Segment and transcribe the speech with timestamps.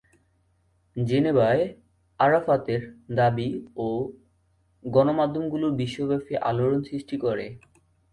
[0.95, 1.63] জেনেভায়
[2.19, 2.81] আরাফাতের
[3.15, 3.47] দাবি
[4.85, 7.45] গণমাধ্যমগুলোয় বিশ্বব্যাপী আলোড়ন সৃষ্টি করে।